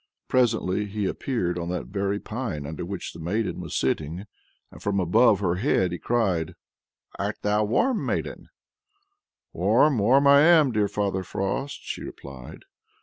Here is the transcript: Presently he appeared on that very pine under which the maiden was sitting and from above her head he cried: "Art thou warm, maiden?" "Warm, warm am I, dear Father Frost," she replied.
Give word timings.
Presently 0.27 0.87
he 0.87 1.05
appeared 1.05 1.59
on 1.59 1.69
that 1.69 1.85
very 1.85 2.19
pine 2.19 2.65
under 2.65 2.83
which 2.83 3.13
the 3.13 3.19
maiden 3.19 3.59
was 3.59 3.75
sitting 3.75 4.25
and 4.71 4.81
from 4.81 4.99
above 4.99 5.41
her 5.41 5.57
head 5.57 5.91
he 5.91 5.99
cried: 5.99 6.55
"Art 7.19 7.37
thou 7.43 7.65
warm, 7.65 8.03
maiden?" 8.03 8.49
"Warm, 9.53 9.99
warm 9.99 10.25
am 10.25 10.67
I, 10.69 10.71
dear 10.71 10.87
Father 10.87 11.21
Frost," 11.21 11.81
she 11.83 12.01
replied. 12.01 12.63